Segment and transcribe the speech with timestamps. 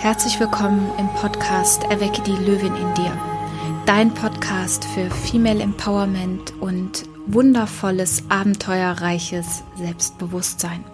[0.00, 3.12] Herzlich willkommen im Podcast Erwecke die Löwin in dir.
[3.84, 10.86] Dein Podcast für Female Empowerment und wundervolles, abenteuerreiches Selbstbewusstsein.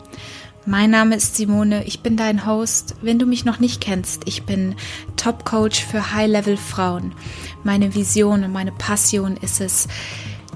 [0.67, 2.97] Mein Name ist Simone, ich bin dein Host.
[3.01, 4.75] Wenn du mich noch nicht kennst, ich bin
[5.15, 7.15] Top Coach für High-Level Frauen.
[7.63, 9.87] Meine Vision und meine Passion ist es,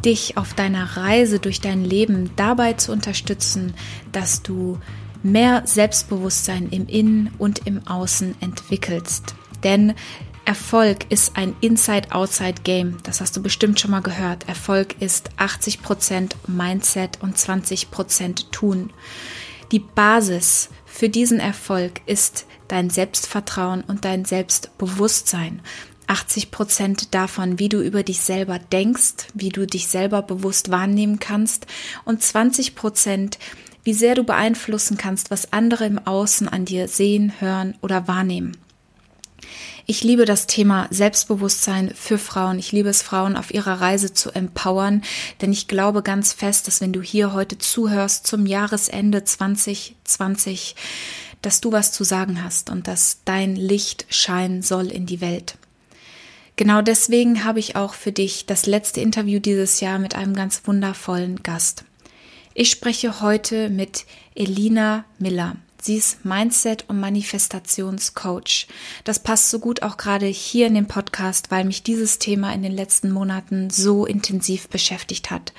[0.05, 3.75] dich auf deiner Reise durch dein Leben dabei zu unterstützen,
[4.11, 4.79] dass du
[5.23, 9.35] mehr Selbstbewusstsein im Innen und im Außen entwickelst.
[9.62, 9.95] Denn
[10.45, 12.99] Erfolg ist ein Inside-Outside-Game.
[13.03, 14.48] Das hast du bestimmt schon mal gehört.
[14.48, 18.93] Erfolg ist 80% Mindset und 20% Tun.
[19.71, 25.62] Die Basis für diesen Erfolg ist dein Selbstvertrauen und dein Selbstbewusstsein.
[26.09, 31.21] 80 Prozent davon, wie du über dich selber denkst, wie du dich selber bewusst wahrnehmen
[31.21, 31.67] kannst
[32.05, 33.39] und 20 Prozent,
[33.84, 38.56] wie sehr du beeinflussen kannst, was andere im Außen an dir sehen, hören oder wahrnehmen.
[39.86, 42.59] Ich liebe das Thema Selbstbewusstsein für Frauen.
[42.59, 45.03] Ich liebe es, Frauen auf ihrer Reise zu empowern,
[45.41, 50.77] denn ich glaube ganz fest, dass wenn du hier heute zuhörst zum Jahresende 2020,
[51.42, 55.56] dass du was zu sagen hast und dass dein Licht scheinen soll in die Welt.
[56.55, 60.62] Genau deswegen habe ich auch für dich das letzte Interview dieses Jahr mit einem ganz
[60.67, 61.84] wundervollen Gast.
[62.53, 65.56] Ich spreche heute mit Elina Miller.
[65.81, 68.67] Sie ist Mindset- und Manifestationscoach.
[69.05, 72.62] Das passt so gut auch gerade hier in dem Podcast, weil mich dieses Thema in
[72.62, 75.53] den letzten Monaten so intensiv beschäftigt hat.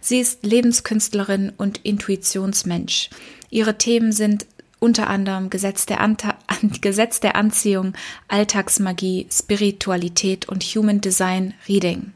[0.00, 3.10] Sie ist Lebenskünstlerin und Intuitionsmensch.
[3.50, 4.46] Ihre Themen sind
[4.80, 6.36] unter anderem Gesetz der, Anta
[6.80, 7.92] Gesetz der Anziehung,
[8.28, 12.12] Alltagsmagie, Spiritualität und Human Design Reading.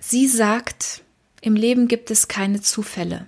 [0.00, 1.02] Sie sagt,
[1.42, 3.26] im Leben gibt es keine Zufälle.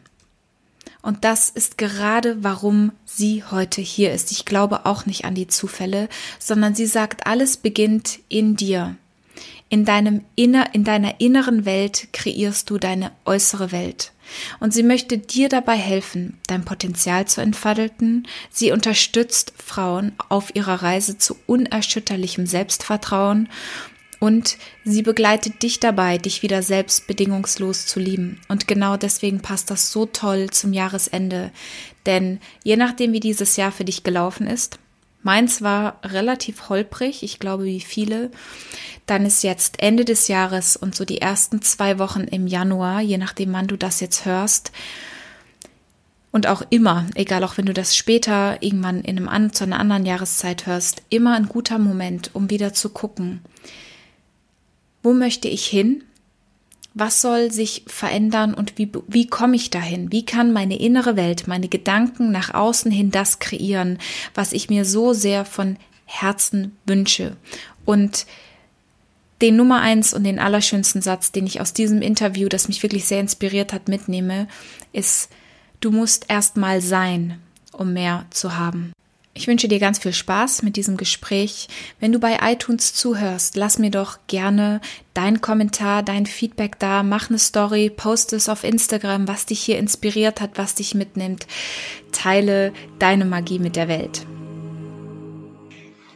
[1.02, 4.32] Und das ist gerade, warum sie heute hier ist.
[4.32, 8.96] Ich glaube auch nicht an die Zufälle, sondern sie sagt, alles beginnt in dir.
[9.68, 14.12] In deinem inner, in deiner inneren Welt kreierst du deine äußere Welt.
[14.60, 18.26] Und sie möchte dir dabei helfen, dein Potenzial zu entfalten.
[18.50, 23.48] Sie unterstützt Frauen auf ihrer Reise zu unerschütterlichem Selbstvertrauen
[24.24, 28.40] und sie begleitet dich dabei, dich wieder selbst bedingungslos zu lieben.
[28.48, 31.50] Und genau deswegen passt das so toll zum Jahresende.
[32.06, 34.78] Denn je nachdem, wie dieses Jahr für dich gelaufen ist,
[35.22, 38.30] meins war relativ holprig, ich glaube wie viele,
[39.04, 43.18] dann ist jetzt Ende des Jahres und so die ersten zwei Wochen im Januar, je
[43.18, 44.72] nachdem, wann du das jetzt hörst,
[46.32, 50.04] und auch immer, egal auch wenn du das später irgendwann in einem, zu einer anderen
[50.04, 53.40] Jahreszeit hörst, immer ein guter Moment, um wieder zu gucken,
[55.04, 56.02] wo möchte ich hin?
[56.94, 60.10] Was soll sich verändern und wie, wie komme ich dahin?
[60.10, 63.98] Wie kann meine innere Welt, meine Gedanken nach außen hin das kreieren,
[64.34, 65.76] was ich mir so sehr von
[66.06, 67.36] Herzen wünsche?
[67.84, 68.26] Und
[69.42, 73.04] den Nummer eins und den allerschönsten Satz, den ich aus diesem Interview, das mich wirklich
[73.04, 74.48] sehr inspiriert hat, mitnehme,
[74.92, 75.28] ist,
[75.80, 77.40] du musst erst mal sein,
[77.72, 78.92] um mehr zu haben.
[79.36, 81.66] Ich wünsche dir ganz viel Spaß mit diesem Gespräch.
[81.98, 84.80] Wenn du bei iTunes zuhörst, lass mir doch gerne
[85.12, 89.78] dein Kommentar, dein Feedback da, mach eine Story, post es auf Instagram, was dich hier
[89.78, 91.48] inspiriert hat, was dich mitnimmt.
[92.12, 94.24] Teile deine Magie mit der Welt.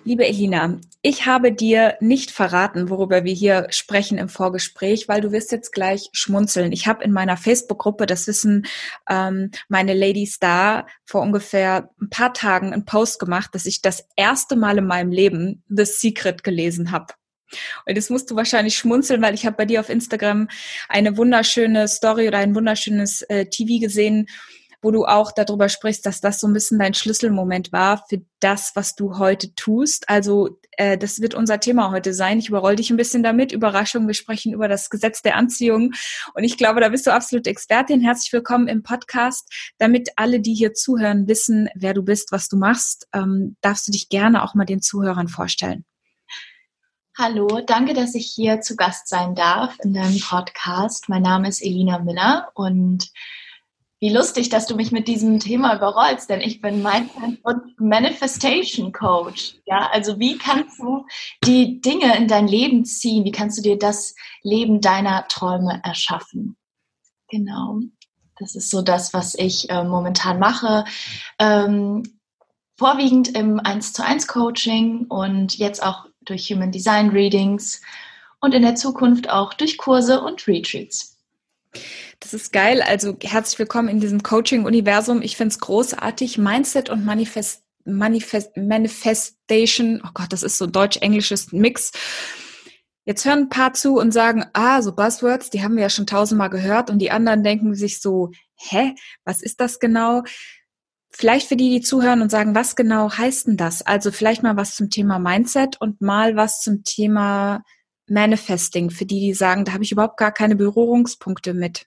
[0.05, 5.31] Liebe Elina, ich habe dir nicht verraten, worüber wir hier sprechen im Vorgespräch, weil du
[5.31, 6.73] wirst jetzt gleich schmunzeln.
[6.73, 8.67] Ich habe in meiner Facebook-Gruppe, das wissen
[9.09, 14.09] ähm, meine Ladies da, vor ungefähr ein paar Tagen einen Post gemacht, dass ich das
[14.17, 17.15] erste Mal in meinem Leben The Secret gelesen habe.
[17.87, 20.49] Und das musst du wahrscheinlich schmunzeln, weil ich habe bei dir auf Instagram
[20.89, 24.27] eine wunderschöne Story oder ein wunderschönes äh, TV gesehen,
[24.81, 28.73] wo du auch darüber sprichst, dass das so ein bisschen dein Schlüsselmoment war für das,
[28.75, 30.09] was du heute tust.
[30.09, 32.39] Also äh, das wird unser Thema heute sein.
[32.39, 33.51] Ich überroll dich ein bisschen damit.
[33.51, 35.93] Überraschung, wir sprechen über das Gesetz der Anziehung.
[36.35, 38.01] Und ich glaube, da bist du absolut Expertin.
[38.01, 39.53] Herzlich willkommen im Podcast.
[39.79, 43.93] Damit alle, die hier zuhören, wissen, wer du bist, was du machst, ähm, darfst du
[43.93, 45.85] dich gerne auch mal den Zuhörern vorstellen.
[47.19, 51.09] Hallo, danke, dass ich hier zu Gast sein darf in deinem Podcast.
[51.09, 53.11] Mein Name ist Elina Miller und
[54.01, 58.93] wie lustig, dass du mich mit diesem Thema überrollst, denn ich bin Mindset und Manifestation
[58.93, 59.57] Coach.
[59.67, 61.05] Ja, also wie kannst du
[61.45, 63.25] die Dinge in dein Leben ziehen?
[63.25, 66.57] Wie kannst du dir das Leben deiner Träume erschaffen?
[67.29, 67.81] Genau.
[68.39, 70.85] Das ist so das, was ich äh, momentan mache.
[71.41, 72.05] Ähm,
[72.77, 77.81] vorwiegend im 1 zu 1 Coaching und jetzt auch durch Human Design Readings
[78.41, 81.18] und in der Zukunft auch durch Kurse und Retreats.
[82.21, 82.83] Das ist geil.
[82.83, 85.23] Also herzlich willkommen in diesem Coaching-Universum.
[85.23, 86.39] Ich finde es großartig.
[86.39, 91.93] Mindset und Manifest Manifest, Manifestation, oh Gott, das ist so deutsch-englisches Mix.
[93.05, 96.07] Jetzt hören ein paar zu und sagen, ah, so Buzzwords, die haben wir ja schon
[96.07, 98.95] tausendmal gehört und die anderen denken sich so, hä,
[99.25, 100.23] was ist das genau?
[101.11, 103.81] Vielleicht für die, die zuhören und sagen, was genau heißt denn das?
[103.81, 107.65] Also vielleicht mal was zum Thema Mindset und mal was zum Thema
[108.07, 111.87] Manifesting, für die, die sagen, da habe ich überhaupt gar keine Berührungspunkte mit.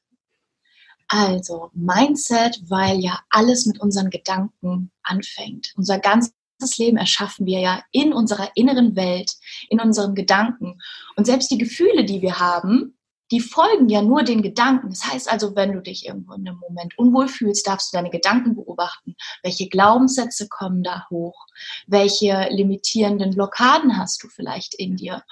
[1.14, 5.74] Also Mindset, weil ja alles mit unseren Gedanken anfängt.
[5.76, 6.32] Unser ganzes
[6.78, 9.34] Leben erschaffen wir ja in unserer inneren Welt,
[9.68, 10.80] in unseren Gedanken.
[11.18, 12.98] Und selbst die Gefühle, die wir haben,
[13.30, 14.90] die folgen ja nur den Gedanken.
[14.90, 18.10] Das heißt also, wenn du dich irgendwo in einem Moment unwohl fühlst, darfst du deine
[18.10, 19.16] Gedanken beobachten.
[19.44, 21.46] Welche Glaubenssätze kommen da hoch?
[21.88, 25.24] Welche limitierenden Blockaden hast du vielleicht in dir?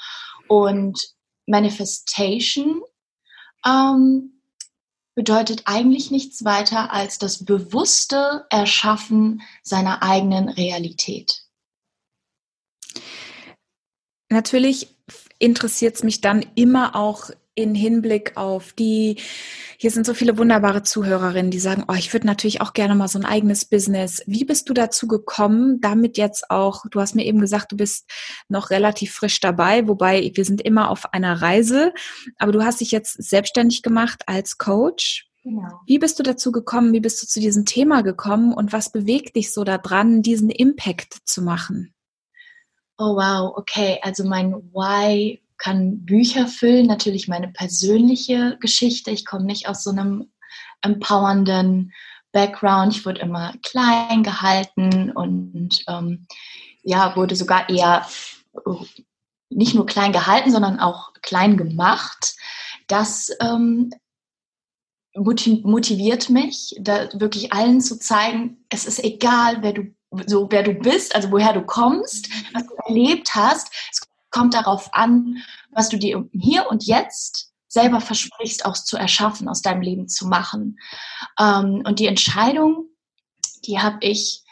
[0.49, 0.99] Und
[1.45, 2.81] Manifestation
[3.65, 4.38] ähm,
[5.19, 11.43] bedeutet eigentlich nichts weiter als das bewusste Erschaffen seiner eigenen Realität.
[14.29, 14.95] Natürlich
[15.37, 19.17] interessiert es mich dann immer auch in Hinblick auf die,
[19.77, 23.07] hier sind so viele wunderbare Zuhörerinnen, die sagen, oh, ich würde natürlich auch gerne mal
[23.07, 24.21] so ein eigenes Business.
[24.25, 28.09] Wie bist du dazu gekommen, damit jetzt auch, du hast mir eben gesagt, du bist
[28.47, 31.93] noch relativ frisch dabei, wobei wir sind immer auf einer Reise,
[32.37, 35.29] aber du hast dich jetzt selbstständig gemacht als Coach.
[35.43, 35.79] Genau.
[35.85, 36.93] Wie bist du dazu gekommen?
[36.93, 41.17] Wie bist du zu diesem Thema gekommen und was bewegt dich so daran, diesen Impact
[41.25, 41.93] zu machen?
[42.97, 43.99] Oh wow, okay.
[44.01, 49.11] Also mein Why kann Bücher füllen, natürlich meine persönliche Geschichte.
[49.11, 50.31] Ich komme nicht aus so einem
[50.81, 51.93] empowernden
[52.31, 52.95] Background.
[52.95, 56.25] Ich wurde immer klein gehalten und ähm,
[56.81, 58.07] ja, wurde sogar eher
[58.55, 58.85] äh,
[59.49, 62.35] nicht nur klein gehalten, sondern auch klein gemacht.
[62.87, 63.91] Das ähm,
[65.15, 69.93] motiviert mich, da wirklich allen zu zeigen, es ist egal, wer du
[70.25, 73.71] so wer du bist, also woher du kommst, was du erlebt hast.
[73.91, 75.37] Es kommt darauf an,
[75.71, 80.27] was du dir hier und jetzt selber versprichst, auch zu erschaffen, aus deinem Leben zu
[80.27, 80.79] machen.
[81.39, 82.85] Ähm, und die Entscheidung,
[83.65, 84.43] die habe ich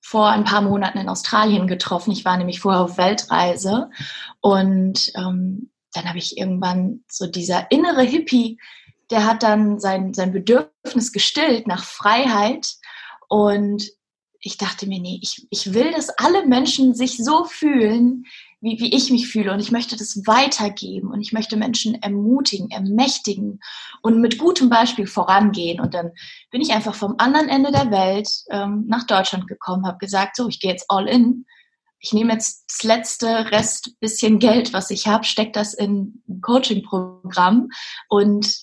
[0.00, 2.12] vor ein paar Monaten in Australien getroffen.
[2.12, 3.90] Ich war nämlich vorher auf Weltreise
[4.40, 8.60] und ähm, dann habe ich irgendwann so dieser innere Hippie,
[9.10, 12.76] der hat dann sein, sein Bedürfnis gestillt nach Freiheit
[13.28, 13.90] und
[14.38, 18.26] ich dachte mir, nee, ich, ich will, dass alle Menschen sich so fühlen,
[18.60, 19.52] wie, wie ich mich fühle.
[19.52, 21.10] Und ich möchte das weitergeben.
[21.10, 23.60] Und ich möchte Menschen ermutigen, ermächtigen
[24.02, 25.80] und mit gutem Beispiel vorangehen.
[25.80, 26.12] Und dann
[26.50, 30.48] bin ich einfach vom anderen Ende der Welt ähm, nach Deutschland gekommen, habe gesagt, so,
[30.48, 31.46] ich gehe jetzt all in.
[31.98, 36.40] Ich nehme jetzt das letzte Rest bisschen Geld, was ich habe, stecke das in ein
[36.40, 37.68] Coaching-Programm
[38.08, 38.54] und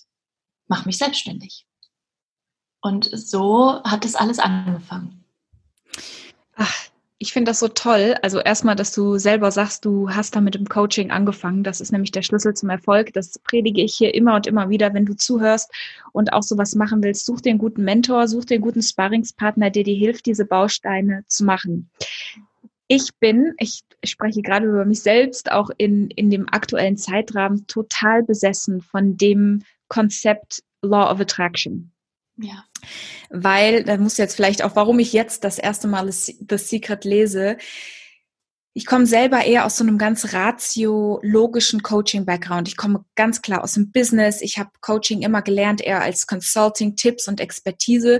[0.67, 1.65] mache mich selbstständig.
[2.81, 5.22] Und so hat das alles angefangen.
[7.19, 8.15] Ich finde das so toll.
[8.21, 11.63] Also erstmal, dass du selber sagst, du hast da mit dem Coaching angefangen.
[11.63, 13.13] Das ist nämlich der Schlüssel zum Erfolg.
[13.13, 15.71] Das predige ich hier immer und immer wieder, wenn du zuhörst
[16.11, 17.25] und auch sowas machen willst.
[17.25, 21.89] Such einen guten Mentor, such einen guten Sparringspartner, der dir hilft, diese Bausteine zu machen.
[22.87, 28.23] Ich bin, ich spreche gerade über mich selbst, auch in, in dem aktuellen Zeitrahmen total
[28.23, 31.92] besessen von dem Konzept Law of Attraction.
[32.37, 32.65] Ja.
[33.29, 37.57] Weil, da muss jetzt vielleicht auch, warum ich jetzt das erste Mal The Secret lese.
[38.75, 42.67] Ich komme selber eher aus so einem ganz ratio-logischen Coaching-Background.
[42.67, 44.41] Ich komme ganz klar aus dem Business.
[44.41, 48.19] Ich habe Coaching immer gelernt, eher als Consulting, Tipps und Expertise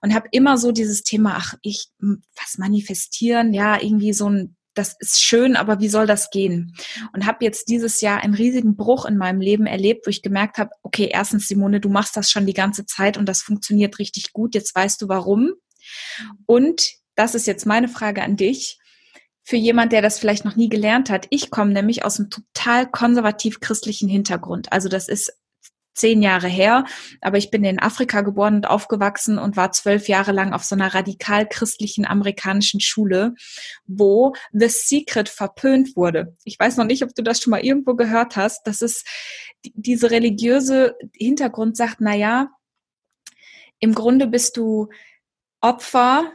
[0.00, 4.96] und habe immer so dieses Thema, ach, ich, was manifestieren, ja, irgendwie so ein das
[4.98, 6.74] ist schön, aber wie soll das gehen?
[7.12, 10.58] Und habe jetzt dieses Jahr einen riesigen Bruch in meinem Leben erlebt, wo ich gemerkt
[10.58, 14.32] habe, okay, erstens, Simone, du machst das schon die ganze Zeit und das funktioniert richtig
[14.32, 15.52] gut, jetzt weißt du warum.
[16.46, 18.78] Und das ist jetzt meine Frage an dich.
[19.42, 22.88] Für jemand, der das vielleicht noch nie gelernt hat, ich komme nämlich aus einem total
[22.88, 24.72] konservativ christlichen Hintergrund.
[24.72, 25.32] Also das ist
[25.98, 26.84] zehn Jahre her,
[27.20, 30.74] aber ich bin in Afrika geboren und aufgewachsen und war zwölf Jahre lang auf so
[30.74, 33.34] einer radikal christlichen amerikanischen Schule,
[33.86, 36.36] wo The Secret verpönt wurde.
[36.44, 39.04] Ich weiß noch nicht, ob du das schon mal irgendwo gehört hast, dass es
[39.74, 42.50] diese religiöse Hintergrund sagt, na ja,
[43.80, 44.88] im Grunde bist du
[45.60, 46.32] Opfer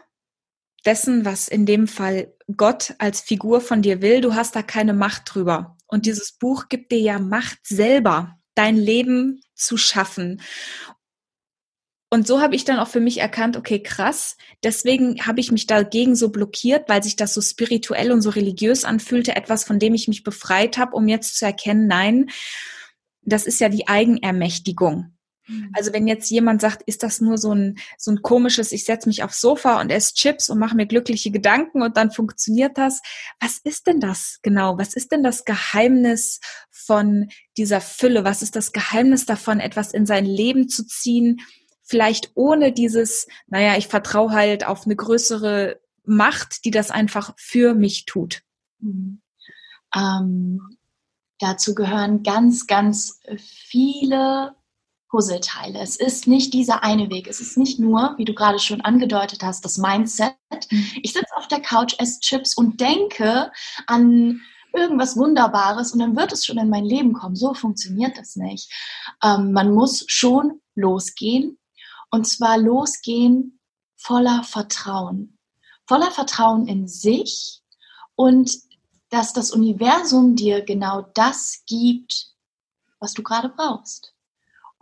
[0.85, 4.21] dessen, was in dem Fall Gott als Figur von dir will.
[4.21, 5.77] Du hast da keine Macht drüber.
[5.87, 10.41] Und dieses Buch gibt dir ja Macht selber dein Leben zu schaffen.
[12.09, 15.65] Und so habe ich dann auch für mich erkannt, okay, krass, deswegen habe ich mich
[15.65, 19.95] dagegen so blockiert, weil sich das so spirituell und so religiös anfühlte, etwas, von dem
[19.95, 22.29] ich mich befreit habe, um jetzt zu erkennen, nein,
[23.23, 25.12] das ist ja die Eigenermächtigung.
[25.47, 25.71] Mhm.
[25.73, 29.09] Also wenn jetzt jemand sagt, ist das nur so ein, so ein komisches, ich setze
[29.09, 33.01] mich aufs Sofa und esse Chips und mache mir glückliche Gedanken und dann funktioniert das.
[33.39, 34.77] Was ist denn das genau?
[34.77, 38.23] Was ist denn das Geheimnis von dieser Fülle?
[38.23, 41.41] Was ist das Geheimnis davon, etwas in sein Leben zu ziehen?
[41.83, 47.73] Vielleicht ohne dieses, naja, ich vertraue halt auf eine größere Macht, die das einfach für
[47.73, 48.41] mich tut.
[48.79, 49.21] Mhm.
[49.95, 50.77] Ähm,
[51.39, 54.55] dazu gehören ganz, ganz viele
[55.13, 55.79] Puzzleteile.
[55.79, 57.27] Es ist nicht dieser eine Weg.
[57.27, 60.33] Es ist nicht nur, wie du gerade schon angedeutet hast, das Mindset.
[60.71, 60.87] Mhm.
[61.03, 63.51] Ich sitze auf der Couch, esse Chips und denke
[63.85, 64.41] an
[64.73, 67.35] irgendwas Wunderbares und dann wird es schon in mein Leben kommen.
[67.35, 68.73] So funktioniert das nicht.
[69.23, 71.59] Ähm, man muss schon losgehen
[72.09, 73.59] und zwar losgehen
[73.95, 75.37] voller Vertrauen.
[75.85, 77.61] Voller Vertrauen in sich
[78.15, 78.51] und
[79.11, 82.31] dass das Universum dir genau das gibt,
[82.99, 84.12] was du gerade brauchst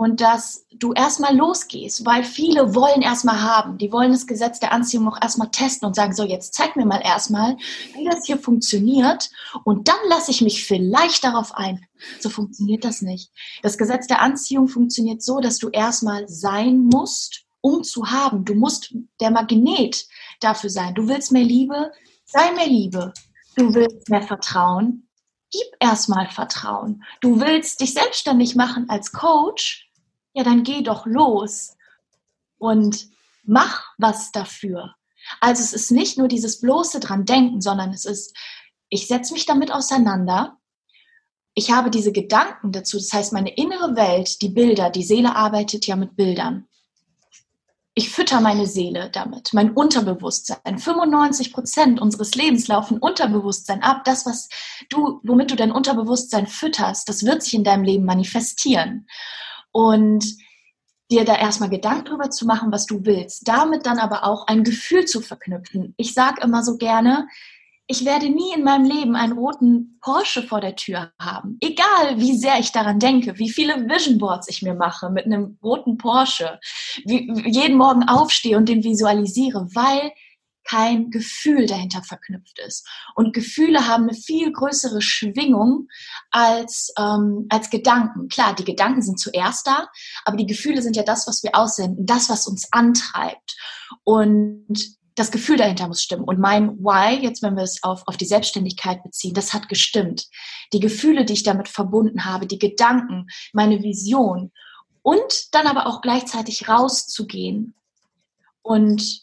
[0.01, 3.77] und dass du erstmal losgehst, weil viele wollen erstmal haben.
[3.77, 6.87] Die wollen das Gesetz der Anziehung auch erstmal testen und sagen, so jetzt zeig mir
[6.87, 7.55] mal erstmal,
[7.93, 9.29] wie das hier funktioniert
[9.63, 11.85] und dann lasse ich mich vielleicht darauf ein.
[12.19, 13.29] So funktioniert das nicht.
[13.61, 18.43] Das Gesetz der Anziehung funktioniert so, dass du erstmal sein musst, um zu haben.
[18.43, 20.07] Du musst der Magnet
[20.39, 20.95] dafür sein.
[20.95, 21.91] Du willst mehr Liebe,
[22.25, 23.13] sei mehr Liebe.
[23.55, 25.07] Du willst mehr Vertrauen,
[25.51, 27.03] gib erstmal Vertrauen.
[27.19, 29.90] Du willst dich selbstständig machen als Coach,
[30.33, 31.75] ja, dann geh doch los
[32.57, 33.09] und
[33.43, 34.95] mach was dafür.
[35.39, 38.35] Also es ist nicht nur dieses bloße dran denken, sondern es ist,
[38.89, 40.57] ich setze mich damit auseinander.
[41.53, 42.97] Ich habe diese Gedanken dazu.
[42.97, 46.67] Das heißt, meine innere Welt, die Bilder, die Seele arbeitet ja mit Bildern.
[47.93, 50.79] Ich fütter meine Seele damit, mein Unterbewusstsein.
[50.79, 54.05] 95 Prozent unseres Lebens laufen Unterbewusstsein ab.
[54.05, 54.47] Das, was
[54.89, 59.07] du, womit du dein Unterbewusstsein fütterst, das wird sich in deinem Leben manifestieren
[59.71, 60.25] und
[61.11, 63.47] dir da erstmal Gedanken drüber zu machen, was du willst.
[63.47, 65.93] Damit dann aber auch ein Gefühl zu verknüpfen.
[65.97, 67.27] Ich sage immer so gerne,
[67.87, 71.57] ich werde nie in meinem Leben einen roten Porsche vor der Tür haben.
[71.59, 75.57] Egal, wie sehr ich daran denke, wie viele Vision Boards ich mir mache mit einem
[75.61, 76.59] roten Porsche,
[77.03, 80.13] wie jeden Morgen aufstehe und den visualisiere, weil
[80.63, 82.87] kein Gefühl dahinter verknüpft ist.
[83.15, 85.87] Und Gefühle haben eine viel größere Schwingung
[86.29, 88.27] als, ähm, als Gedanken.
[88.27, 89.87] Klar, die Gedanken sind zuerst da,
[90.25, 93.57] aber die Gefühle sind ja das, was wir aussenden, das, was uns antreibt.
[94.03, 96.23] Und das Gefühl dahinter muss stimmen.
[96.23, 100.27] Und mein Why, jetzt wenn wir es auf, auf die Selbstständigkeit beziehen, das hat gestimmt.
[100.73, 104.51] Die Gefühle, die ich damit verbunden habe, die Gedanken, meine Vision
[105.01, 107.73] und dann aber auch gleichzeitig rauszugehen
[108.61, 109.21] und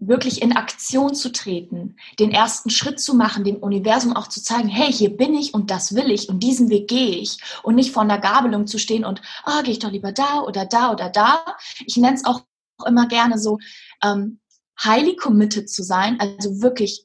[0.00, 4.68] wirklich in Aktion zu treten, den ersten Schritt zu machen, dem Universum auch zu zeigen,
[4.68, 7.92] hey, hier bin ich und das will ich und diesen Weg gehe ich und nicht
[7.92, 10.90] vor einer Gabelung zu stehen und, ah, oh, gehe ich doch lieber da oder da
[10.90, 11.44] oder da.
[11.84, 12.42] Ich nenne es auch
[12.86, 13.58] immer gerne so,
[14.02, 14.40] ähm,
[14.82, 17.04] highly committed zu sein, also wirklich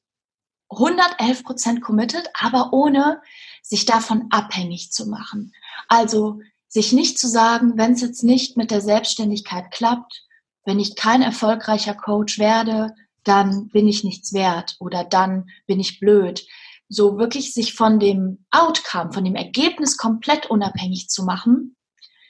[0.70, 3.22] 111 Prozent committed, aber ohne
[3.62, 5.54] sich davon abhängig zu machen.
[5.90, 10.25] Also sich nicht zu sagen, wenn es jetzt nicht mit der Selbstständigkeit klappt,
[10.66, 12.94] wenn ich kein erfolgreicher Coach werde,
[13.24, 16.46] dann bin ich nichts wert oder dann bin ich blöd.
[16.90, 21.76] So wirklich sich von dem Outcome, von dem Ergebnis komplett unabhängig zu machen,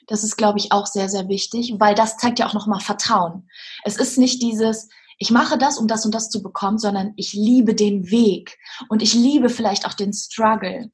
[0.06, 3.48] das ist, glaube ich, auch sehr, sehr wichtig, weil das zeigt ja auch nochmal Vertrauen.
[3.84, 4.88] Es ist nicht dieses,
[5.18, 8.56] ich mache das, um das und das zu bekommen, sondern ich liebe den Weg
[8.88, 10.90] und ich liebe vielleicht auch den Struggle.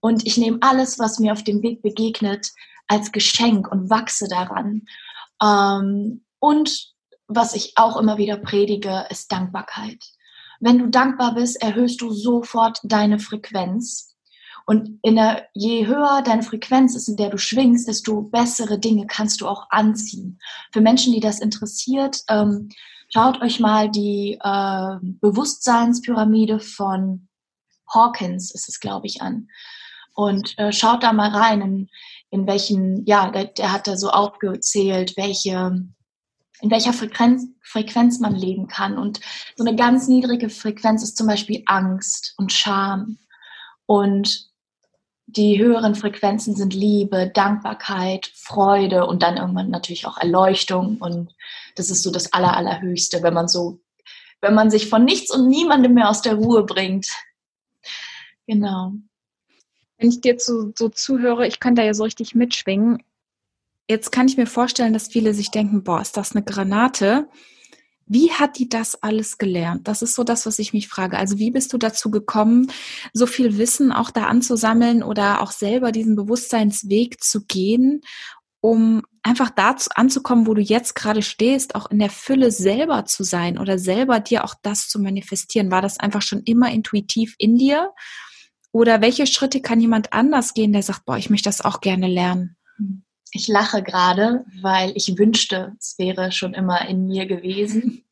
[0.00, 2.52] Und ich nehme alles, was mir auf dem Weg begegnet,
[2.86, 4.82] als Geschenk und wachse daran.
[5.42, 6.92] Ähm, und
[7.26, 10.04] was ich auch immer wieder predige, ist Dankbarkeit.
[10.60, 14.14] Wenn du dankbar bist, erhöhst du sofort deine Frequenz.
[14.66, 19.40] Und der, je höher deine Frequenz ist, in der du schwingst, desto bessere Dinge kannst
[19.40, 20.38] du auch anziehen.
[20.70, 22.68] Für Menschen, die das interessiert, ähm,
[23.08, 27.26] schaut euch mal die äh, Bewusstseinspyramide von
[27.88, 29.48] Hawkins, ist es, glaube ich, an.
[30.12, 31.88] Und äh, schaut da mal rein, in,
[32.28, 35.88] in welchen, ja, der, der hat da so aufgezählt, welche
[36.64, 38.96] in welcher Frequenz, Frequenz man leben kann.
[38.96, 39.20] Und
[39.54, 43.18] so eine ganz niedrige Frequenz ist zum Beispiel Angst und Scham.
[43.84, 44.48] Und
[45.26, 50.96] die höheren Frequenzen sind Liebe, Dankbarkeit, Freude und dann irgendwann natürlich auch Erleuchtung.
[51.00, 51.34] Und
[51.76, 53.80] das ist so das Aller, Allerhöchste, wenn man so,
[54.40, 57.08] wenn man sich von nichts und niemandem mehr aus der Ruhe bringt.
[58.46, 58.92] Genau.
[59.98, 63.02] Wenn ich dir zu, so zuhöre, ich kann da ja so richtig mitschwingen.
[63.88, 67.28] Jetzt kann ich mir vorstellen, dass viele sich denken, boah, ist das eine Granate?
[68.06, 69.88] Wie hat die das alles gelernt?
[69.88, 71.16] Das ist so das, was ich mich frage.
[71.16, 72.70] Also wie bist du dazu gekommen,
[73.12, 78.02] so viel Wissen auch da anzusammeln oder auch selber diesen Bewusstseinsweg zu gehen
[78.64, 83.22] um einfach da anzukommen, wo du jetzt gerade stehst, auch in der Fülle selber zu
[83.22, 85.70] sein oder selber dir auch das zu manifestieren?
[85.70, 87.92] War das einfach schon immer intuitiv in dir?
[88.72, 92.08] Oder welche Schritte kann jemand anders gehen, der sagt, boah, ich möchte das auch gerne
[92.08, 92.56] lernen?
[93.36, 98.04] Ich lache gerade, weil ich wünschte, es wäre schon immer in mir gewesen.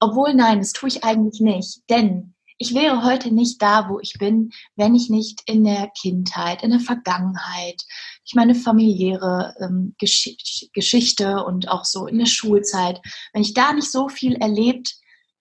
[0.00, 1.82] Obwohl nein, das tue ich eigentlich nicht.
[1.90, 6.62] Denn ich wäre heute nicht da, wo ich bin, wenn ich nicht in der Kindheit,
[6.62, 7.82] in der Vergangenheit,
[8.24, 10.30] ich meine familiäre ähm, Gesch
[10.72, 12.98] Geschichte und auch so in der Schulzeit,
[13.34, 14.94] wenn ich da nicht so viel erlebt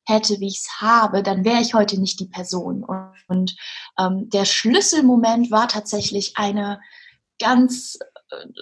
[0.03, 2.83] hätte, wie ich es habe, dann wäre ich heute nicht die Person.
[2.83, 3.55] Und, und
[3.97, 6.81] ähm, der Schlüsselmoment war tatsächlich eine
[7.39, 7.97] ganz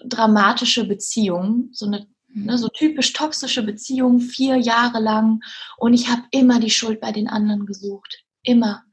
[0.05, 5.41] dramatische Beziehung, so eine ne, so typisch toxische Beziehung, vier Jahre lang.
[5.77, 8.23] Und ich habe immer die Schuld bei den anderen gesucht.
[8.43, 8.83] Immer.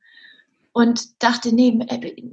[0.73, 1.79] Und dachte, nee,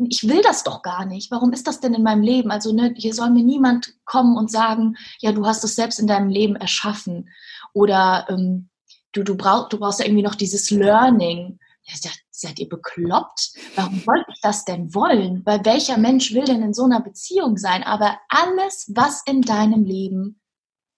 [0.10, 1.32] ich will das doch gar nicht.
[1.32, 2.52] Warum ist das denn in meinem Leben?
[2.52, 6.08] Also ne, hier soll mir niemand kommen und sagen, ja, du hast es selbst in
[6.08, 7.30] deinem Leben erschaffen.
[7.74, 8.70] Oder ähm,
[9.14, 11.60] du, du, brauch, du brauchst ja irgendwie noch dieses Learning.
[12.04, 13.54] Dachte, seid ihr bekloppt?
[13.76, 15.46] Warum wollte ich das denn wollen?
[15.46, 17.84] Weil welcher Mensch will denn in so einer Beziehung sein?
[17.84, 20.42] Aber alles, was in deinem Leben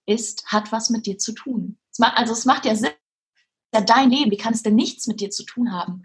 [0.06, 1.77] ist, hat was mit dir zu tun.
[2.00, 2.92] Also es macht ja Sinn,
[3.74, 6.04] ja dein Leben, wie kann es denn nichts mit dir zu tun haben?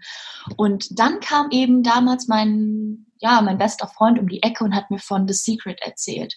[0.57, 4.91] Und dann kam eben damals mein, ja, mein bester Freund um die Ecke und hat
[4.91, 6.35] mir von The Secret erzählt.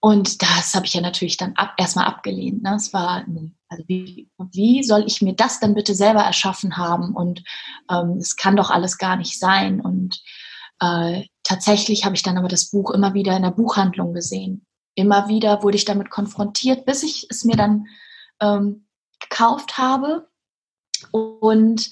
[0.00, 2.62] Und das habe ich ja natürlich dann ab, erstmal abgelehnt.
[2.62, 2.74] Ne?
[2.76, 3.24] Es war,
[3.68, 7.14] also wie, wie soll ich mir das denn bitte selber erschaffen haben?
[7.14, 7.42] Und
[7.90, 9.80] ähm, es kann doch alles gar nicht sein.
[9.80, 10.22] Und
[10.80, 14.64] äh, tatsächlich habe ich dann aber das Buch immer wieder in der Buchhandlung gesehen.
[14.94, 17.86] Immer wieder wurde ich damit konfrontiert, bis ich es mir dann
[18.40, 18.86] ähm,
[19.20, 20.28] gekauft habe.
[21.10, 21.90] Und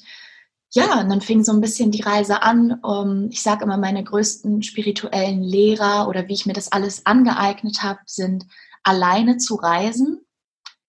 [0.73, 2.81] ja, und dann fing so ein bisschen die Reise an.
[2.83, 7.83] Um, ich sage immer, meine größten spirituellen Lehrer oder wie ich mir das alles angeeignet
[7.83, 8.47] habe, sind
[8.83, 10.21] alleine zu reisen,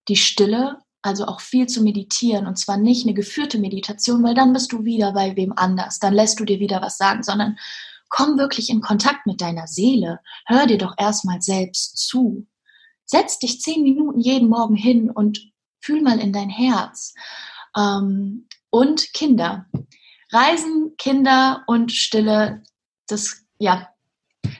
[0.07, 4.53] die Stille, also auch viel zu meditieren und zwar nicht eine geführte Meditation, weil dann
[4.53, 7.57] bist du wieder bei wem anders, dann lässt du dir wieder was sagen, sondern
[8.09, 10.19] komm wirklich in Kontakt mit deiner Seele.
[10.45, 12.47] Hör dir doch erstmal selbst zu.
[13.05, 15.51] Setz dich zehn Minuten jeden Morgen hin und
[15.81, 17.13] fühl mal in dein Herz.
[17.75, 19.65] Ähm, und Kinder.
[20.31, 22.63] Reisen, Kinder und Stille,
[23.07, 23.87] das ja,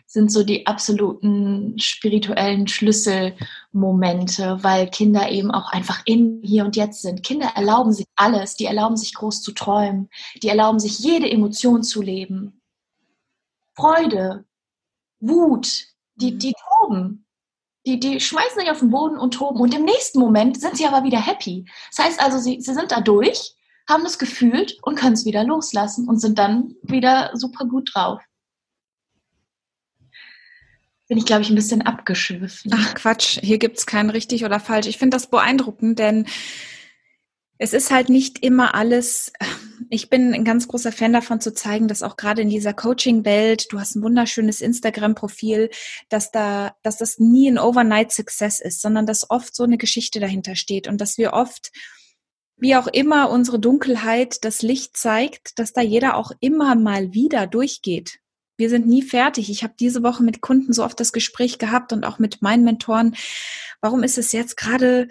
[0.05, 7.01] sind so die absoluten spirituellen Schlüsselmomente, weil Kinder eben auch einfach in hier und jetzt
[7.01, 7.23] sind.
[7.23, 10.09] Kinder erlauben sich alles, die erlauben sich groß zu träumen,
[10.41, 12.61] die erlauben sich jede Emotion zu leben.
[13.75, 14.45] Freude,
[15.19, 17.25] Wut, die, die toben,
[17.85, 20.85] die, die schmeißen sich auf den Boden und toben und im nächsten Moment sind sie
[20.85, 21.65] aber wieder happy.
[21.95, 23.56] Das heißt also, sie, sie sind da durch,
[23.89, 28.21] haben es gefühlt und können es wieder loslassen und sind dann wieder super gut drauf.
[31.07, 32.71] Bin ich, glaube ich, ein bisschen abgeschwiffen.
[32.75, 34.87] Ach Quatsch, hier gibt es kein richtig oder falsch.
[34.87, 36.27] Ich finde das beeindruckend, denn
[37.57, 39.31] es ist halt nicht immer alles.
[39.89, 43.67] Ich bin ein ganz großer Fan davon zu zeigen, dass auch gerade in dieser Coaching-Welt,
[43.71, 45.69] du hast ein wunderschönes Instagram-Profil,
[46.09, 50.55] dass da, dass das nie ein Overnight-Success ist, sondern dass oft so eine Geschichte dahinter
[50.55, 51.71] steht und dass wir oft,
[52.57, 57.47] wie auch immer unsere Dunkelheit das Licht zeigt, dass da jeder auch immer mal wieder
[57.47, 58.19] durchgeht.
[58.57, 59.51] Wir sind nie fertig.
[59.51, 62.63] Ich habe diese Woche mit Kunden so oft das Gespräch gehabt und auch mit meinen
[62.63, 63.15] Mentoren.
[63.81, 65.07] Warum ist es jetzt gerade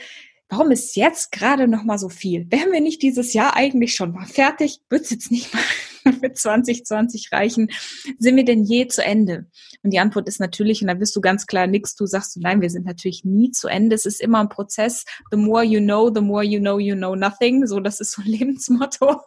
[0.49, 2.51] warum ist jetzt gerade noch mal so viel?
[2.51, 4.81] Wären wir nicht dieses Jahr eigentlich schon mal fertig?
[4.89, 5.63] Wird es jetzt nicht mal
[6.23, 7.71] mit 2020 reichen?
[8.19, 9.47] Sind wir denn je zu Ende?
[9.83, 12.61] Und die Antwort ist natürlich, und da bist du ganz klar nix, du sagst, nein,
[12.61, 13.95] wir sind natürlich nie zu Ende.
[13.95, 15.05] Es ist immer ein Prozess.
[15.31, 17.67] The more you know, the more you know, you know nothing.
[17.67, 19.21] So, das ist so ein Lebensmotto.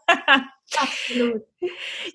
[0.77, 1.43] Absolut.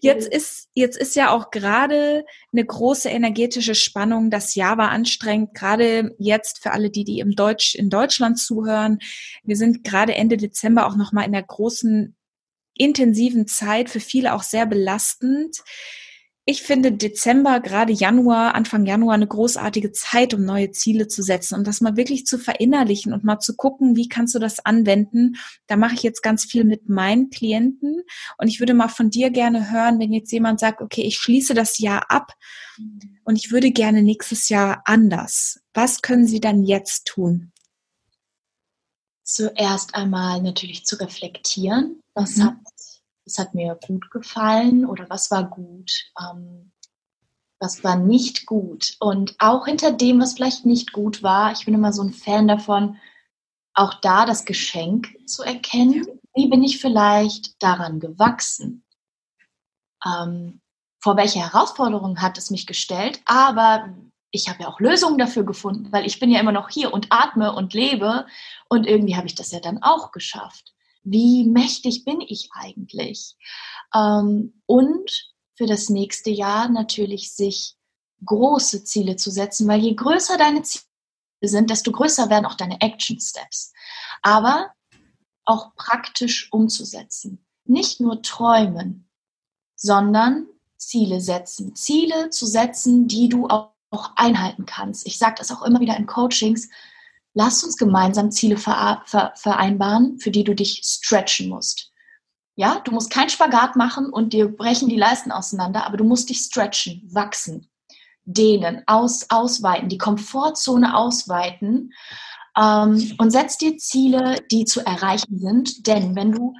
[0.00, 4.30] Jetzt ist, jetzt ist ja auch gerade eine große energetische Spannung.
[4.30, 8.98] Das Jahr war anstrengend, gerade jetzt für alle, die, die im Deutsch, in Deutschland zuhören.
[9.42, 12.14] Wir sind gerade Ende Dezember auch nochmal in der großen,
[12.76, 15.62] intensiven Zeit, für viele auch sehr belastend
[16.46, 21.54] ich finde Dezember, gerade Januar, Anfang Januar eine großartige Zeit, um neue Ziele zu setzen
[21.54, 25.36] und das mal wirklich zu verinnerlichen und mal zu gucken, wie kannst du das anwenden.
[25.68, 28.02] Da mache ich jetzt ganz viel mit meinen Klienten
[28.36, 31.54] und ich würde mal von dir gerne hören, wenn jetzt jemand sagt, okay, ich schließe
[31.54, 32.32] das Jahr ab
[33.24, 35.62] und ich würde gerne nächstes Jahr anders.
[35.72, 37.53] Was können Sie dann jetzt tun?
[39.24, 42.00] Zuerst einmal natürlich zu reflektieren.
[42.14, 42.44] Was mhm.
[42.44, 42.56] hat
[43.26, 46.72] es hat mir gut gefallen oder was war gut, ähm,
[47.58, 48.96] was war nicht gut.
[49.00, 52.48] Und auch hinter dem, was vielleicht nicht gut war, ich bin immer so ein Fan
[52.48, 52.98] davon,
[53.74, 56.06] auch da das Geschenk zu erkennen.
[56.34, 58.84] Wie bin ich vielleicht daran gewachsen?
[60.04, 60.60] Ähm,
[61.02, 63.20] vor welche Herausforderungen hat es mich gestellt?
[63.24, 63.94] Aber
[64.34, 67.06] ich habe ja auch Lösungen dafür gefunden, weil ich bin ja immer noch hier und
[67.10, 68.26] atme und lebe
[68.68, 70.74] und irgendwie habe ich das ja dann auch geschafft.
[71.04, 73.36] Wie mächtig bin ich eigentlich?
[73.94, 77.76] Ähm, und für das nächste Jahr natürlich sich
[78.24, 80.84] große Ziele zu setzen, weil je größer deine Ziele
[81.42, 83.72] sind, desto größer werden auch deine Action Steps.
[84.22, 84.72] Aber
[85.44, 87.46] auch praktisch umzusetzen.
[87.66, 89.08] Nicht nur träumen,
[89.76, 91.76] sondern Ziele setzen.
[91.76, 93.73] Ziele zu setzen, die du auch
[94.16, 95.06] einhalten kannst.
[95.06, 96.68] Ich sage das auch immer wieder in Coachings.
[97.34, 101.92] Lass uns gemeinsam Ziele vereinbaren, für die du dich stretchen musst.
[102.56, 106.30] Ja, du musst keinen Spagat machen und dir brechen die Leisten auseinander, aber du musst
[106.30, 107.68] dich stretchen, wachsen,
[108.24, 111.92] dehnen, aus, ausweiten, die Komfortzone ausweiten
[112.56, 115.86] ähm, und setz dir Ziele, die zu erreichen sind.
[115.88, 116.54] Denn wenn du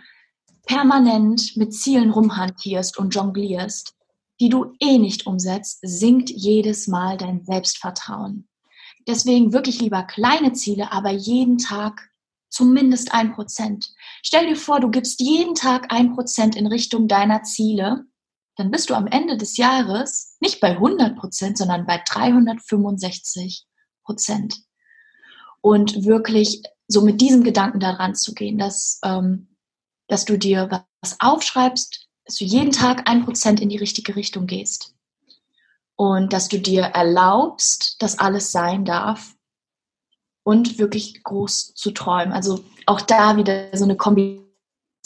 [0.67, 3.95] permanent mit Zielen rumhantierst und jonglierst,
[4.45, 8.47] die du eh nicht umsetzt, sinkt jedes Mal dein Selbstvertrauen.
[9.09, 12.11] Deswegen wirklich lieber kleine Ziele, aber jeden Tag
[12.51, 13.95] zumindest ein Prozent.
[14.23, 18.05] Stell dir vor, du gibst jeden Tag ein Prozent in Richtung deiner Ziele,
[18.57, 23.65] dann bist du am Ende des Jahres nicht bei 100 Prozent, sondern bei 365
[24.05, 24.59] Prozent.
[25.63, 29.57] Und wirklich so mit diesem Gedanken daran zu gehen, dass, ähm,
[30.07, 34.47] dass du dir was aufschreibst, dass du jeden Tag ein Prozent in die richtige Richtung
[34.47, 34.95] gehst.
[35.97, 39.35] Und dass du dir erlaubst, dass alles sein darf
[40.43, 42.33] und wirklich groß zu träumen.
[42.33, 44.49] Also auch da wieder so eine Kombination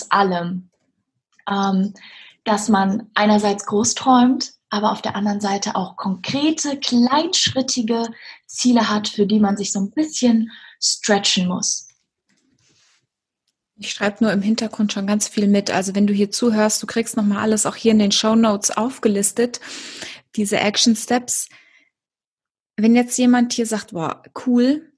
[0.00, 0.70] aus allem.
[1.48, 1.94] Ähm,
[2.44, 8.09] dass man einerseits groß träumt, aber auf der anderen Seite auch konkrete, kleinschrittige
[8.46, 10.50] Ziele hat, für die man sich so ein bisschen
[10.81, 11.88] stretchen muss.
[13.81, 15.71] Ich schreibe nur im Hintergrund schon ganz viel mit.
[15.71, 18.77] Also wenn du hier zuhörst, du kriegst nochmal alles auch hier in den Show Notes
[18.77, 19.61] aufgelistet,
[20.35, 21.49] diese Action Steps.
[22.77, 24.93] Wenn jetzt jemand hier sagt, wow, cool,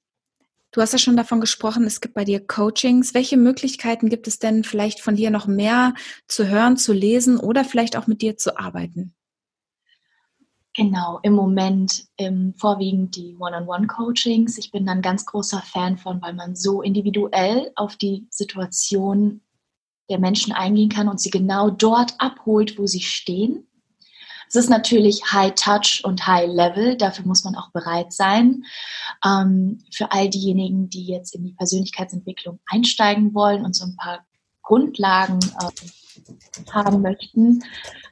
[0.71, 3.13] du hast ja schon davon gesprochen, es gibt bei dir Coachings.
[3.13, 5.95] Welche Möglichkeiten gibt es denn vielleicht von dir noch mehr
[6.27, 9.15] zu hören, zu lesen oder vielleicht auch mit dir zu arbeiten?
[10.77, 14.57] Genau, im Moment ähm, vorwiegend die One-on-One-Coachings.
[14.57, 19.41] Ich bin dann ganz großer Fan von, weil man so individuell auf die Situation
[20.09, 23.67] der Menschen eingehen kann und sie genau dort abholt, wo sie stehen.
[24.49, 28.65] Es ist natürlich High Touch und High Level, dafür muss man auch bereit sein.
[29.25, 34.27] Ähm, für all diejenigen, die jetzt in die Persönlichkeitsentwicklung einsteigen wollen und so ein paar
[34.63, 35.87] Grundlagen äh,
[36.73, 37.63] haben möchten,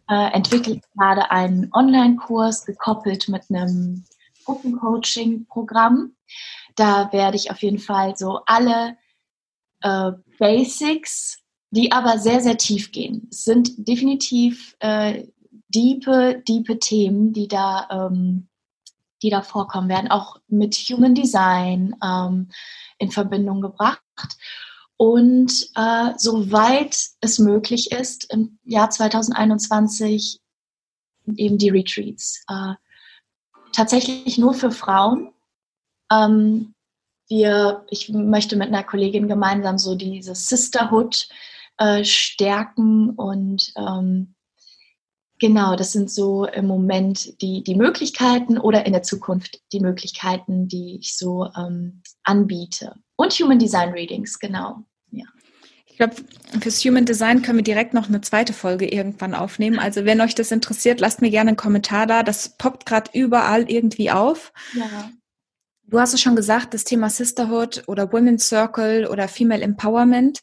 [0.09, 4.05] äh, entwickelt gerade einen Online-Kurs gekoppelt mit einem
[4.45, 6.13] Gruppencoaching-Programm.
[6.77, 8.97] Da werde ich auf jeden Fall so alle
[9.83, 11.39] äh, Basics,
[11.71, 13.29] die aber sehr, sehr tief gehen.
[13.31, 15.27] Es sind definitiv äh,
[15.69, 18.49] diepe, diepe Themen, die da, ähm,
[19.23, 22.49] die da vorkommen werden, auch mit Human Design ähm,
[22.99, 24.03] in Verbindung gebracht
[24.99, 30.41] und äh, soweit es möglich ist, im Jahr 2021
[31.37, 32.45] eben die Retreats.
[32.49, 32.75] Äh,
[33.73, 35.33] tatsächlich nur für Frauen.
[36.11, 36.75] Ähm,
[37.29, 41.29] wir, ich möchte mit einer Kollegin gemeinsam so diese Sisterhood
[41.77, 44.35] äh, stärken und ähm,
[45.39, 50.69] genau, das sind so im Moment die, die Möglichkeiten oder in der Zukunft die Möglichkeiten,
[50.69, 52.95] die ich so ähm, anbiete.
[53.17, 54.85] Und Human Design Readings, genau.
[55.11, 55.25] Ja.
[55.87, 56.15] Ich glaube,
[56.61, 59.79] fürs Human Design können wir direkt noch eine zweite Folge irgendwann aufnehmen.
[59.79, 62.23] Also wenn euch das interessiert, lasst mir gerne einen Kommentar da.
[62.23, 64.53] Das poppt gerade überall irgendwie auf.
[64.75, 65.11] Ja.
[65.85, 70.41] Du hast es schon gesagt, das Thema Sisterhood oder Women's Circle oder Female Empowerment.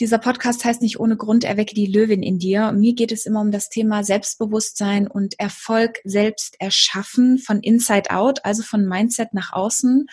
[0.00, 2.72] Dieser Podcast heißt nicht ohne Grund Erwecke die Löwin in dir.
[2.72, 8.44] Mir geht es immer um das Thema Selbstbewusstsein und Erfolg selbst erschaffen von Inside Out,
[8.44, 10.06] also von Mindset nach außen.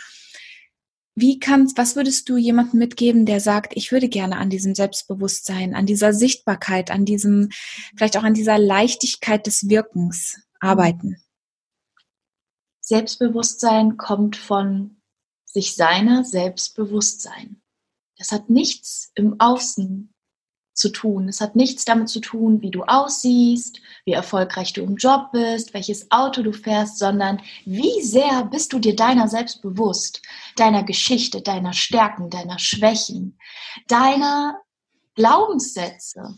[1.16, 5.74] Wie kannst, was würdest du jemandem mitgeben, der sagt, ich würde gerne an diesem Selbstbewusstsein,
[5.74, 7.50] an dieser Sichtbarkeit, an diesem,
[7.96, 11.18] vielleicht auch an dieser Leichtigkeit des Wirkens arbeiten?
[12.82, 15.02] Selbstbewusstsein kommt von
[15.46, 17.61] sich seiner Selbstbewusstsein.
[18.22, 20.14] Das hat nichts im Außen
[20.76, 21.28] zu tun.
[21.28, 25.74] Es hat nichts damit zu tun, wie du aussiehst, wie erfolgreich du im Job bist,
[25.74, 30.22] welches Auto du fährst, sondern wie sehr bist du dir deiner selbst bewusst,
[30.56, 33.40] deiner Geschichte, deiner Stärken, deiner Schwächen,
[33.88, 34.62] deiner
[35.16, 36.36] Glaubenssätze.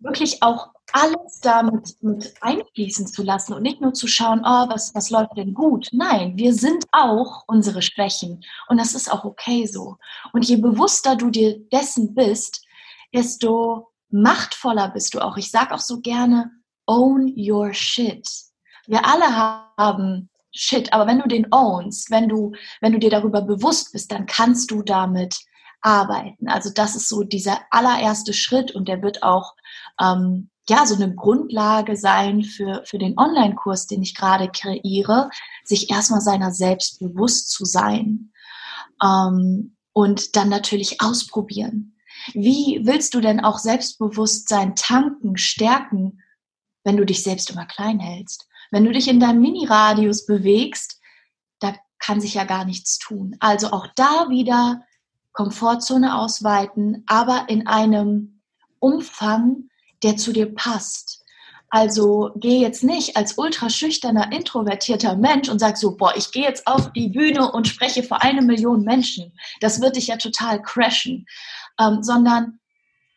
[0.00, 4.94] Wirklich auch alles damit mit einfließen zu lassen und nicht nur zu schauen, oh, was,
[4.94, 5.88] was läuft denn gut?
[5.92, 9.96] Nein, wir sind auch unsere Schwächen und das ist auch okay so.
[10.32, 12.64] Und je bewusster du dir dessen bist,
[13.14, 15.36] desto machtvoller bist du auch.
[15.36, 16.50] Ich sage auch so gerne,
[16.86, 18.28] own your shit.
[18.86, 19.36] Wir alle
[19.76, 24.10] haben shit, aber wenn du den ownst, wenn du, wenn du dir darüber bewusst bist,
[24.10, 25.38] dann kannst du damit
[25.80, 26.48] arbeiten.
[26.48, 29.54] Also das ist so dieser allererste Schritt und der wird auch
[30.00, 35.30] ähm, ja so eine Grundlage sein für, für den Online-Kurs, den ich gerade kreiere,
[35.64, 38.32] sich erstmal seiner selbst bewusst zu sein
[39.02, 41.96] ähm, und dann natürlich ausprobieren.
[42.34, 46.22] Wie willst du denn auch Selbstbewusstsein tanken, stärken,
[46.84, 48.46] wenn du dich selbst immer klein hältst?
[48.70, 51.00] Wenn du dich in deinem Mini-Radius bewegst,
[51.58, 53.36] da kann sich ja gar nichts tun.
[53.40, 54.82] Also auch da wieder
[55.32, 58.42] Komfortzone ausweiten, aber in einem
[58.78, 59.69] Umfang,
[60.02, 61.20] der zu dir passt.
[61.72, 66.42] Also geh jetzt nicht als ultra schüchterner, introvertierter Mensch und sag so, boah, ich gehe
[66.42, 69.32] jetzt auf die Bühne und spreche vor eine Million Menschen.
[69.60, 71.26] Das wird dich ja total crashen.
[71.78, 72.58] Ähm, sondern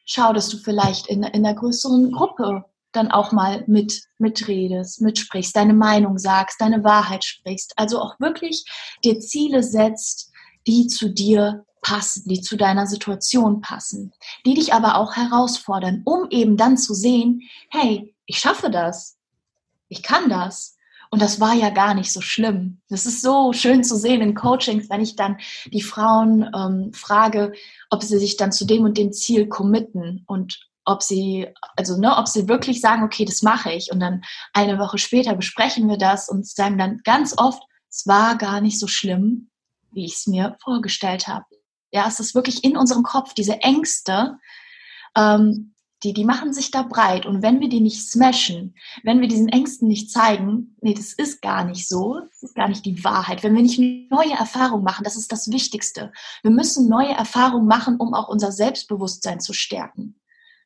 [0.06, 5.56] schau, dass du vielleicht in, in einer größeren Gruppe dann auch mal mit, mitredest, mitsprichst,
[5.56, 7.74] deine Meinung sagst, deine Wahrheit sprichst.
[7.76, 8.66] Also auch wirklich
[9.04, 10.32] dir Ziele setzt,
[10.68, 14.12] die zu dir passen, die zu deiner Situation passen,
[14.46, 19.18] die dich aber auch herausfordern, um eben dann zu sehen, hey, ich schaffe das,
[19.90, 20.78] ich kann das.
[21.12, 22.82] Und das war ja gar nicht so schlimm.
[22.90, 27.54] Das ist so schön zu sehen in Coachings, wenn ich dann die Frauen ähm, frage,
[27.92, 32.18] ob sie sich dann zu dem und dem Ziel committen und ob sie, also ne,
[32.18, 33.92] ob sie wirklich sagen, okay, das mache ich.
[33.92, 38.36] Und dann eine Woche später besprechen wir das und sagen dann ganz oft, es war
[38.36, 39.52] gar nicht so schlimm,
[39.92, 41.46] wie ich es mir vorgestellt habe.
[41.94, 44.40] Ja, es ist wirklich in unserem Kopf, diese Ängste,
[45.16, 47.26] ähm, die, die machen sich da breit.
[47.26, 51.42] Und wenn wir die nicht smashen, wenn wir diesen Ängsten nicht zeigen, nee, das ist
[51.42, 53.44] gar nicht so, das ist gar nicht die Wahrheit.
[53.44, 53.80] Wenn wir nicht
[54.12, 56.12] neue Erfahrungen machen, das ist das Wichtigste.
[56.42, 60.20] Wir müssen neue Erfahrungen machen, um auch unser Selbstbewusstsein zu stärken.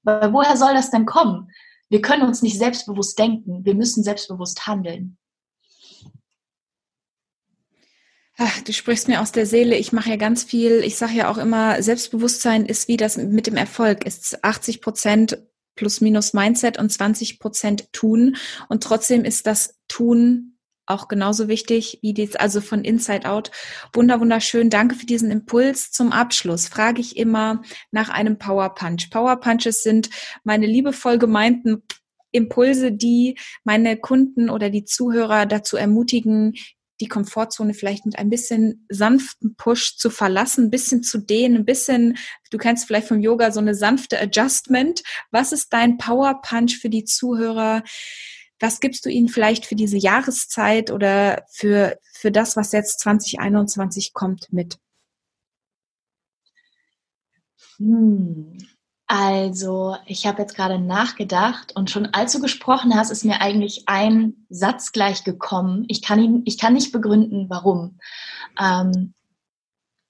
[0.03, 1.51] Weil woher soll das denn kommen?
[1.89, 5.17] Wir können uns nicht selbstbewusst denken, wir müssen selbstbewusst handeln.
[8.39, 9.75] Ach, du sprichst mir aus der Seele.
[9.77, 10.83] Ich mache ja ganz viel.
[10.83, 14.05] Ich sage ja auch immer, Selbstbewusstsein ist wie das mit dem Erfolg.
[14.05, 15.39] Ist 80 Prozent
[15.75, 18.37] plus minus Mindset und 20 Prozent Tun.
[18.69, 23.51] Und trotzdem ist das Tun auch genauso wichtig wie dies, also von Inside Out.
[23.91, 24.69] Wunder, wunderschön.
[24.69, 25.91] Danke für diesen Impuls.
[25.91, 29.09] Zum Abschluss frage ich immer nach einem Power Punch.
[29.09, 30.09] Power Punches sind
[30.43, 31.81] meine liebevoll gemeinten
[32.31, 36.53] Impulse, die meine Kunden oder die Zuhörer dazu ermutigen,
[36.99, 41.65] die Komfortzone vielleicht mit ein bisschen sanften Push zu verlassen, ein bisschen zu dehnen, ein
[41.65, 42.17] bisschen,
[42.51, 45.03] du kennst vielleicht vom Yoga so eine sanfte Adjustment.
[45.31, 47.83] Was ist dein Power Punch für die Zuhörer?
[48.59, 54.13] Was gibst du ihnen vielleicht für diese Jahreszeit oder für, für das, was jetzt 2021
[54.13, 54.79] kommt, mit?
[57.77, 58.57] Hm.
[59.07, 63.83] Also, ich habe jetzt gerade nachgedacht und schon als du gesprochen hast, ist mir eigentlich
[63.87, 65.85] ein Satz gleich gekommen.
[65.87, 67.99] Ich kann, ihn, ich kann nicht begründen, warum.
[68.59, 69.13] Ähm,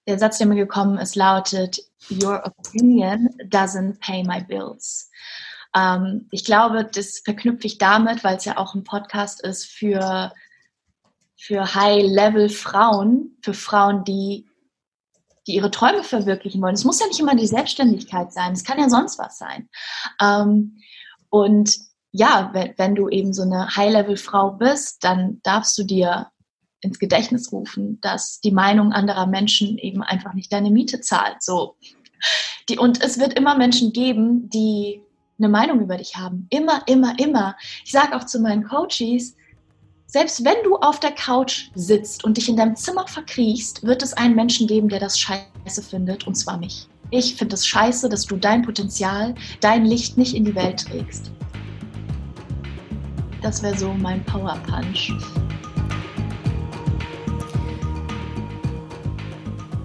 [0.07, 1.79] der Satz, der mir gekommen ist, lautet,
[2.09, 5.11] Your opinion doesn't pay my bills.
[5.75, 10.33] Ähm, ich glaube, das verknüpfe ich damit, weil es ja auch ein Podcast ist für,
[11.35, 14.46] für High-Level-Frauen, für Frauen, die
[15.47, 16.75] die ihre Träume verwirklichen wollen.
[16.75, 19.69] Es muss ja nicht immer die Selbstständigkeit sein, es kann ja sonst was sein.
[20.21, 20.77] Ähm,
[21.29, 21.75] und
[22.11, 26.27] ja, wenn, wenn du eben so eine High-Level-Frau bist, dann darfst du dir
[26.81, 31.41] ins Gedächtnis rufen, dass die Meinung anderer Menschen eben einfach nicht deine Miete zahlt.
[31.41, 31.75] So.
[32.69, 35.01] Die, und es wird immer Menschen geben, die
[35.39, 36.47] eine Meinung über dich haben.
[36.49, 37.55] Immer, immer, immer.
[37.85, 39.35] Ich sage auch zu meinen Coaches,
[40.09, 44.13] selbst wenn du auf der Couch sitzt und dich in deinem Zimmer verkriechst, wird es
[44.13, 46.87] einen Menschen geben, der das scheiße findet, und zwar mich.
[47.11, 51.29] Ich finde es scheiße, dass du dein Potenzial, dein Licht nicht in die Welt trägst.
[53.41, 55.11] Das wäre so mein Power Punch.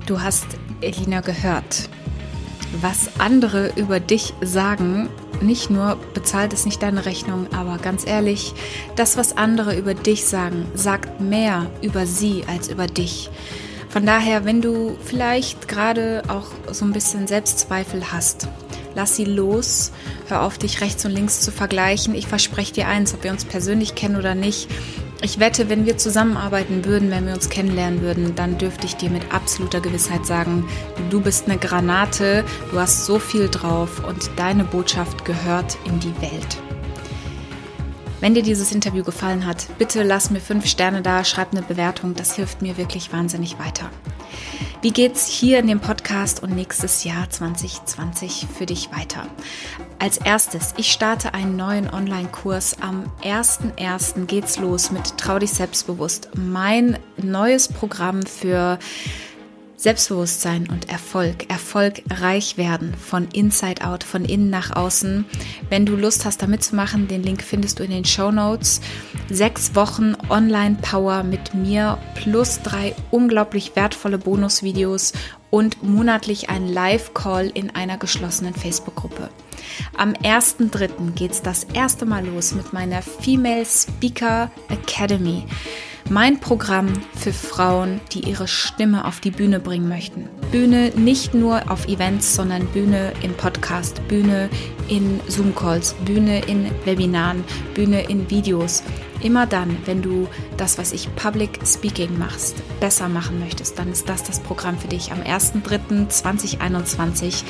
[0.07, 0.47] Du hast
[0.83, 1.89] Elina gehört.
[2.81, 5.11] Was andere über dich sagen,
[5.43, 8.55] nicht nur bezahlt es nicht deine Rechnung, aber ganz ehrlich,
[8.97, 13.31] das, was andere über dich sagen, sagt mehr über sie als über dich.
[13.89, 18.49] Von daher, wenn du vielleicht gerade auch so ein bisschen Selbstzweifel hast,
[18.95, 19.93] lass sie los,
[20.29, 22.15] hör auf, dich rechts und links zu vergleichen.
[22.15, 24.69] Ich verspreche dir eins, ob wir uns persönlich kennen oder nicht,
[25.23, 29.09] ich wette, wenn wir zusammenarbeiten würden, wenn wir uns kennenlernen würden, dann dürfte ich dir
[29.09, 30.69] mit absoluter Gewissheit sagen,
[31.11, 36.21] du bist eine Granate, du hast so viel drauf und deine Botschaft gehört in die
[36.21, 36.72] Welt.
[38.23, 42.15] Wenn dir dieses Interview gefallen hat, bitte lass mir fünf Sterne da, schreib eine Bewertung,
[42.15, 43.91] das hilft mir wirklich wahnsinnig weiter.
[44.81, 49.27] Wie geht's hier in dem Podcast und nächstes Jahr 2020 für dich weiter?
[49.99, 52.77] Als erstes, ich starte einen neuen Online-Kurs.
[52.81, 54.27] Am 1.1.
[54.27, 56.29] geht's los mit Trau dich selbstbewusst.
[56.37, 58.79] Mein neues Programm für
[59.83, 65.25] Selbstbewusstsein und Erfolg, Erfolg reich werden von Inside Out, von innen nach außen.
[65.71, 68.81] Wenn du Lust hast, da mitzumachen, den Link findest du in den Show Notes.
[69.29, 75.15] Sechs Wochen Online Power mit mir plus drei unglaublich wertvolle Bonusvideos
[75.51, 79.31] und monatlich ein Live-Call in einer geschlossenen Facebook-Gruppe.
[79.97, 81.11] Am 1.3.
[81.17, 85.45] geht es das erste Mal los mit meiner Female Speaker Academy.
[86.11, 90.29] Mein Programm für Frauen, die ihre Stimme auf die Bühne bringen möchten.
[90.51, 94.51] Bühne nicht nur auf Events, sondern Bühne im Podcast, Bühne
[94.89, 98.83] in Zoom-Calls, Bühne in Webinaren, Bühne in Videos.
[99.23, 104.09] Immer dann, wenn du das, was ich Public Speaking machst, besser machen möchtest, dann ist
[104.09, 107.45] das das Programm für dich am 1.3.2021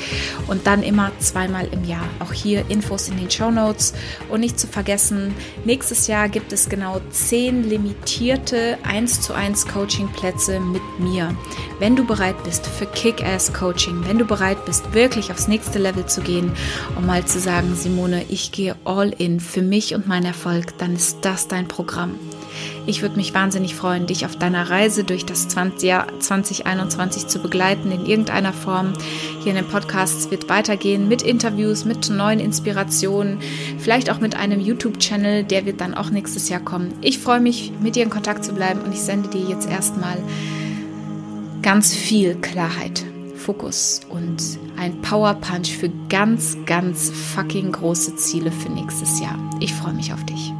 [0.47, 2.05] und dann immer zweimal im Jahr.
[2.19, 3.93] Auch hier Infos in den Show Notes
[4.29, 5.33] und nicht zu vergessen,
[5.65, 11.35] nächstes Jahr gibt es genau zehn limitierte 1 zu 1 Coaching Plätze mit mir.
[11.79, 16.05] Wenn du bereit bist für Kick-Ass Coaching, wenn du bereit bist, wirklich aufs nächste Level
[16.05, 16.51] zu gehen,
[16.95, 20.95] um mal zu sagen, Simone, ich gehe all in für mich und meinen Erfolg, dann
[20.95, 22.15] ist das dein Programm.
[22.85, 27.39] Ich würde mich wahnsinnig freuen, dich auf deiner Reise durch das 20 Jahr 2021 zu
[27.39, 28.93] begleiten in irgendeiner Form.
[29.41, 33.39] Hier in den Podcasts wird weitergehen mit Interviews, mit neuen Inspirationen,
[33.79, 36.93] vielleicht auch mit einem YouTube-Channel, der wird dann auch nächstes Jahr kommen.
[37.01, 40.17] Ich freue mich, mit dir in Kontakt zu bleiben und ich sende dir jetzt erstmal
[41.61, 43.03] ganz viel Klarheit,
[43.37, 44.41] Fokus und
[44.77, 49.37] ein Power Punch für ganz, ganz fucking große Ziele für nächstes Jahr.
[49.61, 50.51] Ich freue mich auf dich.